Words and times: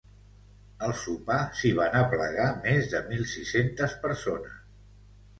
Al 0.85 0.93
sopar 1.01 1.35
s’hi 1.59 1.73
van 1.79 1.97
aplegar 1.99 2.47
més 2.63 2.87
de 2.93 3.01
mil 3.11 3.21
sis-centes 3.33 3.93
persones. 4.07 4.57